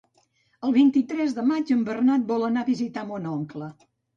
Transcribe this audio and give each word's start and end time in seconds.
El 0.67 0.73
vint-i-tres 0.77 1.35
de 1.41 1.45
maig 1.51 1.75
en 1.77 1.85
Bernat 1.91 2.27
vol 2.35 2.49
anar 2.51 2.65
a 2.67 2.71
visitar 2.73 3.07
mon 3.13 3.33
oncle. 3.37 3.71